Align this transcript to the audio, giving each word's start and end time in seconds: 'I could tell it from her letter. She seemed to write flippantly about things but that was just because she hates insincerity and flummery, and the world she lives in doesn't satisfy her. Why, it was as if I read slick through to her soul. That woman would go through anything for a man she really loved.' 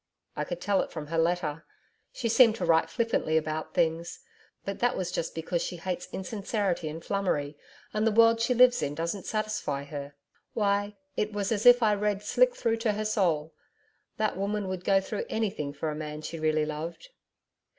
'I 0.35 0.45
could 0.45 0.59
tell 0.61 0.81
it 0.81 0.89
from 0.91 1.05
her 1.09 1.17
letter. 1.19 1.63
She 2.11 2.27
seemed 2.27 2.55
to 2.55 2.65
write 2.65 2.89
flippantly 2.89 3.37
about 3.37 3.75
things 3.75 4.21
but 4.65 4.79
that 4.79 4.97
was 4.97 5.11
just 5.11 5.35
because 5.35 5.61
she 5.61 5.75
hates 5.77 6.07
insincerity 6.11 6.89
and 6.89 7.05
flummery, 7.05 7.55
and 7.93 8.07
the 8.07 8.11
world 8.11 8.41
she 8.41 8.55
lives 8.55 8.81
in 8.81 8.95
doesn't 8.95 9.27
satisfy 9.27 9.83
her. 9.83 10.15
Why, 10.55 10.95
it 11.15 11.33
was 11.33 11.51
as 11.51 11.67
if 11.67 11.83
I 11.83 11.93
read 11.93 12.23
slick 12.23 12.55
through 12.55 12.77
to 12.77 12.93
her 12.93 13.05
soul. 13.05 13.53
That 14.17 14.35
woman 14.35 14.67
would 14.69 14.83
go 14.83 15.01
through 15.01 15.25
anything 15.29 15.71
for 15.71 15.91
a 15.91 15.95
man 15.95 16.23
she 16.23 16.39
really 16.39 16.65
loved.' 16.65 17.09